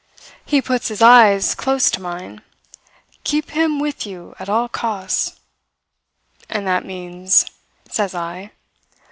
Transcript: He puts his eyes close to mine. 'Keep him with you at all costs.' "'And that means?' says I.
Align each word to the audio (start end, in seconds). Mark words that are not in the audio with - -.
He 0.43 0.63
puts 0.63 0.87
his 0.87 1.03
eyes 1.03 1.53
close 1.53 1.91
to 1.91 2.01
mine. 2.01 2.41
'Keep 3.23 3.51
him 3.51 3.77
with 3.79 4.03
you 4.03 4.33
at 4.39 4.49
all 4.49 4.67
costs.' 4.67 5.39
"'And 6.49 6.65
that 6.65 6.83
means?' 6.87 7.45
says 7.87 8.15
I. 8.15 8.49